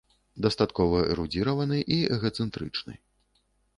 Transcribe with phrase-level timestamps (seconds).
[0.45, 2.93] Дастаткова эрудзіраваны і эгацэнтрычны.